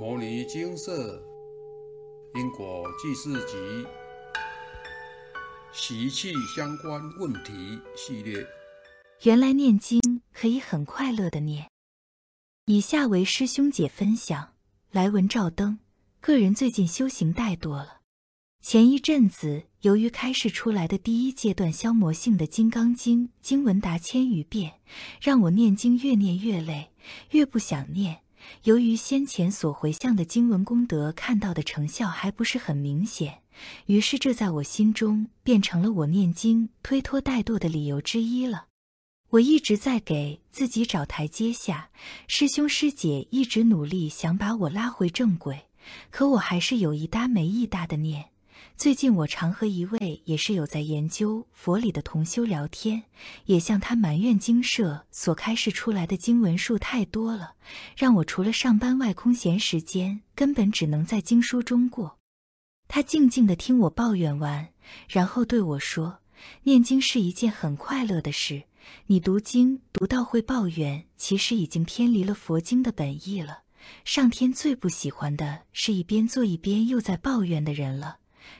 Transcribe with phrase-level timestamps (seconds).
[0.00, 1.22] 摩尼精舍
[2.34, 3.86] 因果记事集
[5.74, 8.42] 习气相关问题系列。
[9.24, 10.00] 原来念经
[10.32, 11.68] 可以很快乐的念。
[12.64, 14.54] 以下为师兄姐分享：
[14.90, 15.78] 来文照灯，
[16.22, 18.00] 个人最近修行怠惰了。
[18.62, 24.80] 前一阵子，由于开示出来的第一阶段消磨性的《金刚经》经文达千余遍，
[25.20, 26.90] 让我念经越念越累，
[27.32, 28.22] 越不想念。
[28.64, 33.42] 由于先前所回向的经文功德看到的成效还不是很明显，
[33.86, 38.66] 于是这在我心中变成了我念经推脱怠惰的理由之一了。
[39.30, 41.90] 我一直在给自己找台阶下，
[42.26, 45.66] 师兄师姐一直努力想把我拉回正轨，
[46.10, 48.29] 可我还是有一搭没一搭的念。
[48.76, 53.02] 最近我常和一位也是有在研究佛理的同修聊天，
[53.44, 57.52] 也向他埋怨经社所开示出来的经文数太多了，
[57.96, 62.16] 让我除了上班外空闲时间根本只能在经书中过。
[62.88, 64.70] 他静静地听我抱怨完，
[65.08, 66.20] 然后对我说
[66.64, 68.62] ：“念经是一件很快乐的事，
[69.06, 73.64] 你读经读到会抱怨，其实已经偏离了佛经的本意了。
[74.04, 78.16] 上天最不喜欢的是一边做一边又在抱怨的人了。”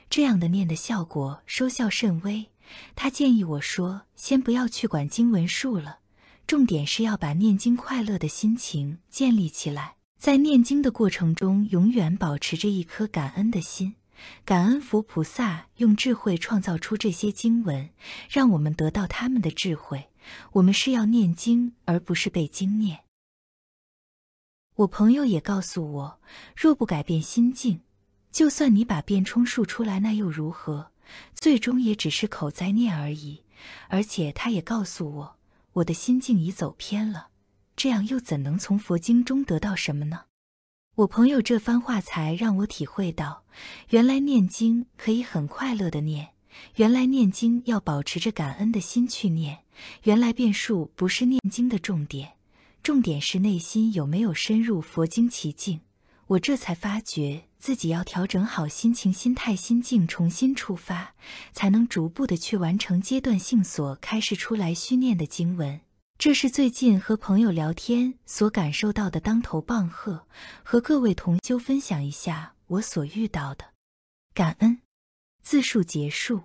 [0.09, 2.47] 这样的念的效果收效甚微。
[2.95, 5.99] 他建议我说：“先不要去管经文数了，
[6.47, 9.95] 重点是要把念经快乐的心情建立起来。
[10.17, 13.95] 在念经的过程中，永远保持着一颗感恩的心，
[14.45, 17.89] 感恩佛菩萨用智慧创造出这些经文，
[18.29, 20.09] 让我们得到他们的智慧。
[20.53, 22.99] 我们是要念经，而不是被经念。”
[24.75, 26.19] 我朋友也告诉我
[26.55, 27.81] ：“若不改变心境。”
[28.31, 30.91] 就算你把变充数出来，那又如何？
[31.35, 33.43] 最终也只是口在念而已。
[33.89, 35.35] 而且他也告诉我，
[35.73, 37.27] 我的心境已走偏了，
[37.75, 40.21] 这样又怎能从佛经中得到什么呢？
[40.95, 43.43] 我朋友这番话才让我体会到，
[43.89, 46.29] 原来念经可以很快乐的念，
[46.75, 49.59] 原来念经要保持着感恩的心去念，
[50.03, 52.33] 原来变数不是念经的重点，
[52.81, 55.79] 重点是内心有没有深入佛经奇境。
[56.31, 61.13] 我这才发觉自己要调整好心情、心态、心境，重新出发，
[61.51, 65.81] 才能逐步的去完成阶段性所开示出来虚念的经文。
[66.17, 70.25] 这是最近和朋友聊天所感受到的当头棒喝，
[70.63, 73.65] 和各位同修分享一下我所遇到的。
[74.33, 74.79] 感恩，
[75.43, 76.43] 自述结束。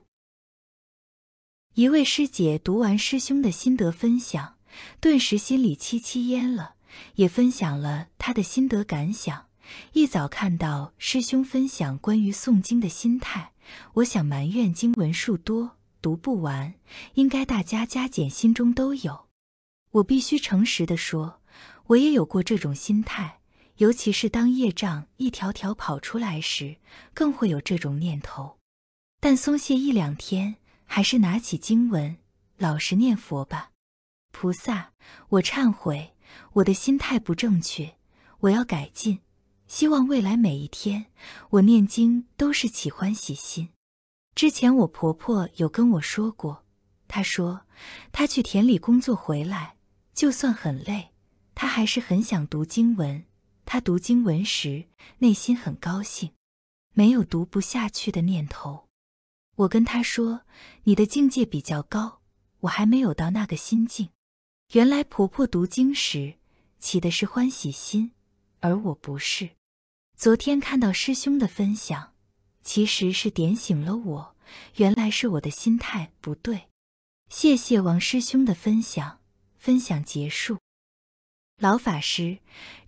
[1.75, 4.57] 一位师姐读完师兄的心得分享，
[4.99, 6.75] 顿时心里戚戚焉了，
[7.15, 9.46] 也分享了她的心得感想。
[9.93, 13.53] 一早看到师兄分享关于诵经的心态，
[13.95, 16.75] 我想埋怨经文数多读不完，
[17.15, 19.27] 应该大家加减心中都有。
[19.93, 21.41] 我必须诚实的说，
[21.87, 23.41] 我也有过这种心态，
[23.77, 26.77] 尤其是当业障一条条跑出来时，
[27.15, 28.59] 更会有这种念头。
[29.21, 32.19] 但松懈一两天，还是拿起经文，
[32.59, 33.71] 老实念佛吧。
[34.31, 34.93] 菩萨，
[35.31, 36.15] 我忏悔，
[36.53, 37.97] 我的心态不正确，
[38.41, 39.21] 我要改进。
[39.67, 41.07] 希望未来每一天，
[41.51, 43.69] 我念经都是起欢喜心。
[44.35, 46.65] 之前我婆婆有跟我说过，
[47.09, 47.63] 她说
[48.13, 49.77] 她去田里工作回来，
[50.15, 51.11] 就算很累，
[51.55, 53.25] 她还是很想读经文。
[53.65, 54.87] 她读经文时，
[55.19, 56.31] 内心很高兴，
[56.95, 58.87] 没有读不下去的念头。
[59.57, 60.43] 我跟她说
[60.85, 62.21] ：“你的境界比较高，
[62.61, 64.11] 我还没有到那个心境。”
[64.73, 66.35] 原来婆婆读经时
[66.79, 68.13] 起的是欢喜心，
[68.61, 69.51] 而我不是。
[70.17, 72.13] 昨天看到师兄的分享，
[72.63, 74.37] 其实是点醒了我，
[74.77, 76.69] 原来是我的心态不对。
[77.29, 79.21] 谢谢王师兄的分享，
[79.57, 80.59] 分享结束。
[81.59, 82.39] 老法师，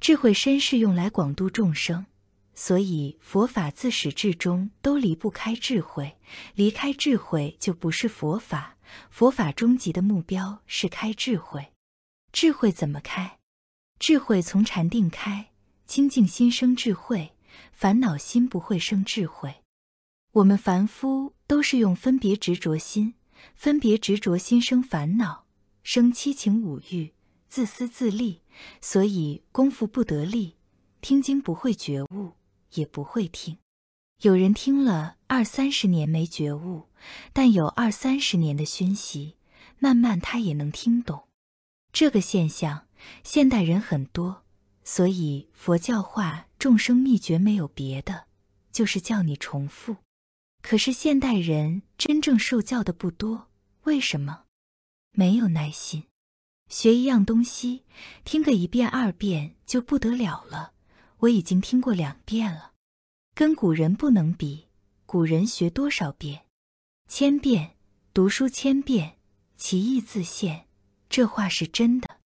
[0.01, 2.07] 智慧身是用来广度众生，
[2.55, 6.19] 所以佛法自始至终都离不开智慧，
[6.55, 8.77] 离开智慧就不是佛法。
[9.11, 11.73] 佛法终极的目标是开智慧，
[12.33, 13.39] 智慧怎么开？
[13.99, 15.51] 智慧从禅定开。
[15.89, 17.33] 清净心生智慧，
[17.73, 19.63] 烦恼心不会生智慧。
[20.33, 23.15] 我们凡夫都是用分别执着心，
[23.55, 25.47] 分别执着心生烦恼，
[25.83, 27.15] 生七情五欲，
[27.49, 28.43] 自私自利，
[28.83, 30.57] 所以功夫不得力，
[31.01, 32.33] 听经不会觉悟，
[32.75, 33.57] 也不会听。
[34.21, 36.89] 有人听了二三十年没觉悟，
[37.33, 39.37] 但有二三十年的熏习，
[39.79, 41.29] 慢慢他也能听懂。
[41.91, 42.87] 这个现象，
[43.25, 44.45] 现代人很多。
[44.89, 48.25] 所以佛教化众生秘诀没有别的，
[48.73, 49.97] 就是叫你重复。
[50.63, 53.51] 可是现代人真正受教的不多，
[53.83, 54.45] 为什么？
[55.13, 56.05] 没有耐心。
[56.71, 57.85] 学一样东西，
[58.25, 60.73] 听个一遍二遍就不得了了。
[61.19, 62.73] 我已经听过两遍了，
[63.35, 64.69] 跟古人不能比。
[65.05, 66.47] 古人学多少遍？
[67.07, 67.77] 千遍。
[68.15, 69.19] 读书千遍，
[69.55, 70.67] 其义自现。
[71.11, 72.18] 这话是真的。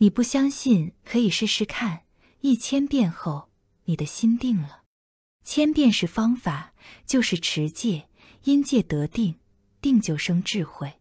[0.00, 2.04] 你不相信，可以试试看。
[2.40, 3.50] 一千遍后，
[3.84, 4.82] 你的心定了。
[5.44, 6.72] 千遍是方法，
[7.04, 8.08] 就是持戒，
[8.44, 9.40] 因戒得定，
[9.80, 11.00] 定就生智慧。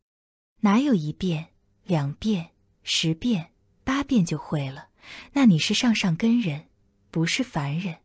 [0.61, 1.49] 哪有一遍、
[1.83, 2.49] 两遍、
[2.81, 3.51] 十遍、
[3.83, 4.89] 八遍就会了？
[5.33, 6.67] 那你是上上根人，
[7.11, 7.97] 不是凡人。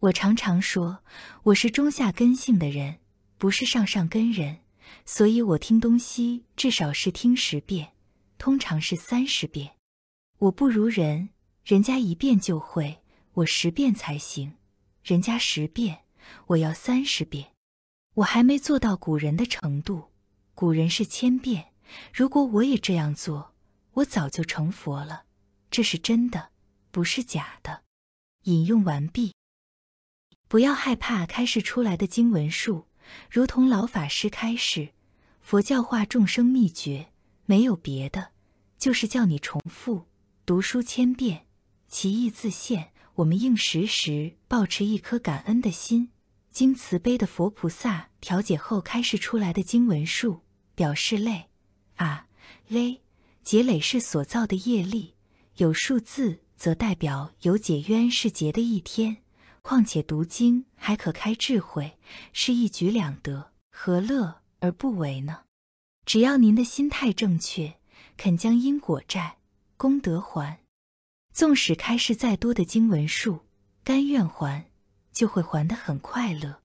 [0.00, 1.04] 我常常说，
[1.42, 3.00] 我是中下根性的人，
[3.36, 4.60] 不是上上根人，
[5.04, 7.92] 所以我听东西至少是听十遍，
[8.38, 9.76] 通常是三十遍。
[10.42, 11.28] 我不如人，
[11.64, 13.00] 人家一遍就会，
[13.34, 14.54] 我十遍才行；
[15.04, 16.00] 人家十遍，
[16.48, 17.52] 我要三十遍。
[18.14, 20.10] 我还没做到古人的程度，
[20.56, 21.68] 古人是千遍。
[22.12, 23.54] 如果我也这样做，
[23.92, 25.26] 我早就成佛了。
[25.70, 26.50] 这是真的，
[26.90, 27.84] 不是假的。
[28.42, 29.32] 引用完毕。
[30.48, 32.88] 不要害怕开示出来的经文术，
[33.30, 34.88] 如同老法师开示，
[35.40, 37.12] 佛教化众生秘诀，
[37.46, 38.32] 没有别的，
[38.76, 40.06] 就是叫你重复
[40.44, 41.46] 读书千遍，
[41.86, 42.90] 其义自现。
[43.16, 46.10] 我们应时时保持一颗感恩的心。
[46.50, 50.40] 经慈悲的佛菩萨调解后开示出来的经文数，
[50.74, 51.48] 表示累
[51.94, 52.26] 啊
[52.66, 53.02] 累
[53.44, 55.14] 结累世所造的业力，
[55.58, 59.18] 有数字则代表有解冤释结的一天。
[59.62, 61.96] 况且读经还可开智慧，
[62.32, 65.44] 是一举两得，何乐而不为呢？
[66.04, 67.76] 只要您的心态正确，
[68.16, 69.36] 肯将因果债、
[69.82, 70.60] 功德还，
[71.34, 73.40] 纵使开示再多的经文数，
[73.82, 74.70] 甘愿还，
[75.10, 76.60] 就会还得很快乐。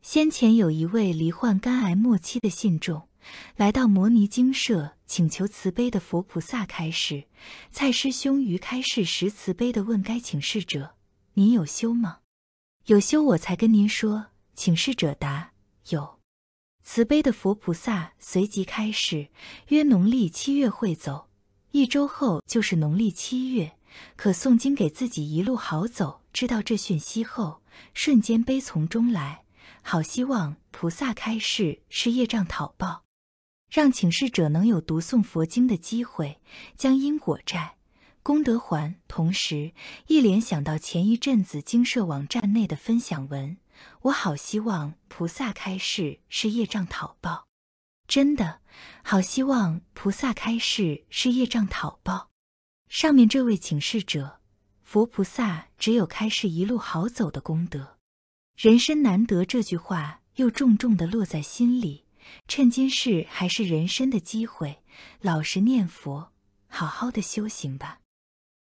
[0.00, 3.08] 先前有一位罹患肝癌末期的信众，
[3.56, 7.24] 来到摩尼精舍，请求慈悲的佛菩萨开示。
[7.72, 10.94] 蔡师兄于开示时，慈悲的问该请示者
[11.34, 12.20] ：“您有修吗？”
[12.86, 14.26] 有修，我才跟您说。
[14.54, 15.54] 请示者答：
[15.88, 16.20] 有。
[16.84, 19.30] 慈悲的佛菩萨随即开示：
[19.70, 21.28] 约农历七月会走，
[21.72, 23.72] 一周后就是农历七月，
[24.14, 26.20] 可诵经给自己一路好走。
[26.30, 27.62] 知道这讯息后，
[27.94, 29.44] 瞬间悲从中来，
[29.80, 33.04] 好希望菩萨开示是业障讨报，
[33.70, 36.42] 让请示者能有读诵佛经的机会，
[36.76, 37.76] 将因果债。
[38.22, 39.72] 功德还，同时
[40.08, 43.56] 一联想到前一阵子经社网站内的分享文，
[44.02, 47.46] 我好希望菩萨开示是业障讨报，
[48.12, 48.60] 真的
[49.02, 52.28] 好希望菩萨开示是业障讨报。
[52.90, 54.38] 上面这位请示者，
[54.82, 57.96] 佛菩萨只有开示一路好走的功德，
[58.54, 62.04] 人生难得这句话又重重的落在心里。
[62.46, 64.82] 趁今世还是人生的机会，
[65.22, 66.32] 老实念佛，
[66.68, 68.00] 好好的修行吧。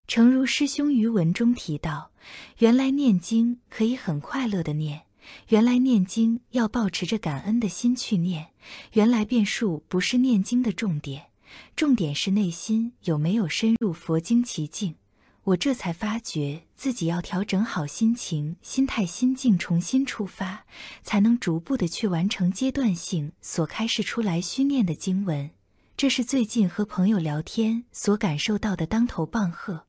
[0.07, 2.13] 诚如师兄于文中提到，
[2.59, 5.07] 原来念经可以很快乐的念，
[5.49, 8.49] 原来念经要保持着感恩的心去念，
[8.93, 11.27] 原来变数不是念经的重点，
[11.75, 14.97] 重点是内心有没有深入佛经奇境。
[15.45, 20.67] 我这才发觉自己要调整好心情、心态、心境，重新出发，
[21.03, 25.51] 才能逐步的去完成阶段性所开示出来需念的经文。
[25.97, 29.88] 这是最近和朋友聊天所感受到的当头棒喝。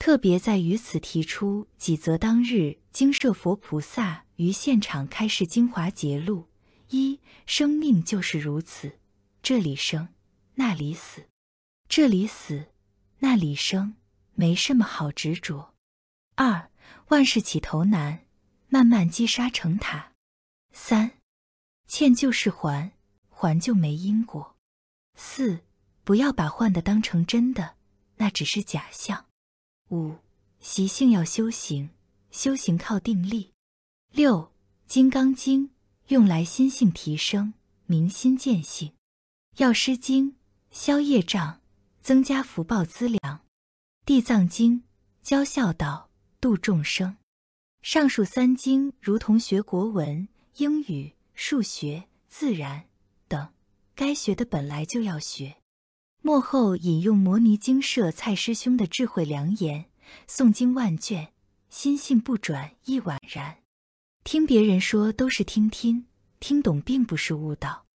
[0.00, 6.48] 特别在于此提出几则当日经舍佛菩萨于现场开示精华节录：
[6.88, 8.98] 一、生命就是如此，
[9.42, 10.08] 这里生，
[10.54, 11.24] 那里死；
[11.86, 12.70] 这里死，
[13.18, 13.96] 那里生，
[14.32, 15.74] 没什么好执着。
[16.34, 16.70] 二、
[17.08, 18.24] 万事起头难，
[18.68, 20.12] 慢慢积沙成塔。
[20.72, 21.10] 三、
[21.86, 22.92] 欠就是还，
[23.28, 24.56] 还就没因果。
[25.14, 25.60] 四、
[26.04, 27.76] 不要把换的当成真的，
[28.16, 29.26] 那只是假象。
[29.90, 30.14] 五
[30.60, 31.90] 习性要修行，
[32.30, 33.50] 修行靠定力。
[34.12, 34.36] 六
[34.86, 35.68] 《金刚经》
[36.08, 37.54] 用来心性提升，
[37.86, 38.90] 明心见性；
[39.56, 40.32] 《药师经》
[40.70, 41.60] 消业障，
[42.02, 43.18] 增加福报资粮；
[44.06, 44.80] 《地藏经》
[45.22, 46.08] 教孝道，
[46.40, 47.16] 度众生。
[47.82, 50.28] 上述三经如同学国文、
[50.58, 52.84] 英语、数学、自然
[53.26, 53.52] 等，
[53.96, 55.59] 该学的本来就要学。
[56.22, 59.86] 幕后引用摩尼精舍蔡师兄的智慧良言：
[60.28, 61.32] 诵经万卷，
[61.70, 63.56] 心性不转亦宛然。
[64.22, 66.04] 听别人说都是听听，
[66.38, 67.86] 听懂并不是悟道。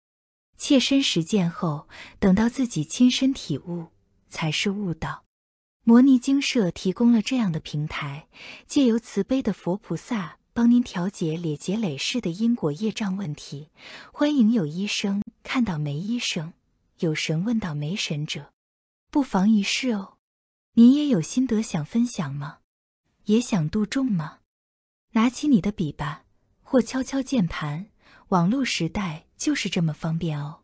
[0.56, 1.86] 切身实践后，
[2.18, 3.88] 等到自己亲身体悟，
[4.30, 5.24] 才是悟道。
[5.84, 8.28] 摩尼精舍提供了这样的平台，
[8.66, 13.68] 借由慈悲的佛菩萨帮您调节累劫累世的因果业障问题。
[14.14, 16.54] 欢迎有医生看到没医生。
[16.98, 18.52] 有神问道没神者，
[19.10, 20.18] 不妨一试哦。
[20.74, 22.58] 您也有心得想分享吗？
[23.24, 24.40] 也想度众吗？
[25.12, 26.24] 拿起你的笔吧，
[26.62, 27.86] 或敲敲键盘。
[28.28, 30.62] 网络时代就是这么方便哦。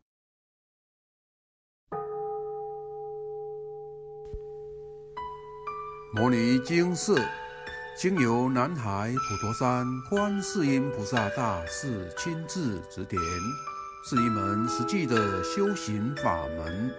[6.13, 7.25] 摩尼经寺
[7.97, 13.21] 经由南海普陀山观世音菩萨大士亲自指点，
[14.03, 16.91] 是一门实际的修行法门，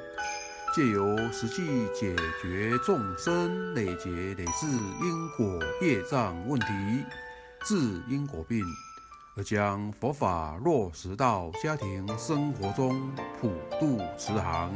[0.75, 4.67] 借由实际解决众生累劫累世
[5.01, 6.67] 因果业障问题，
[7.65, 7.75] 治
[8.07, 8.63] 因果病，
[9.35, 14.71] 而将佛法落实到家庭生活中，普度慈航。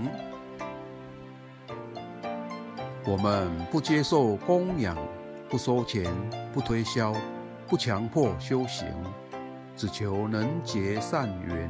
[3.05, 4.98] 我们不接受供养，
[5.48, 6.12] 不收钱，
[6.51, 7.15] 不推销，
[7.67, 8.88] 不强迫修行，
[9.77, 11.70] 只求能结善缘，